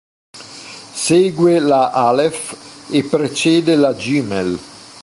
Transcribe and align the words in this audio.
Segue 1.05 1.59
la 1.59 1.91
"aleph" 1.91 2.87
e 2.89 3.03
precede 3.03 3.75
la 3.75 3.93
"gimel". 3.93 4.57